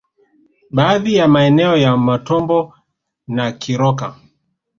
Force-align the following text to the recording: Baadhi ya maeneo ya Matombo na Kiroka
Baadhi 0.71 1.15
ya 1.15 1.27
maeneo 1.27 1.77
ya 1.77 1.97
Matombo 1.97 2.73
na 3.27 3.51
Kiroka 3.51 4.15